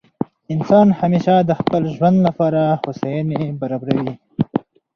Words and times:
انسان 0.53 0.87
همېشه 1.01 1.35
د 1.41 1.51
خپل 1.59 1.81
ژوند 1.95 2.17
له 2.25 2.31
پاره 2.37 2.63
هوسایني 2.81 3.41
برابروي. 3.61 4.13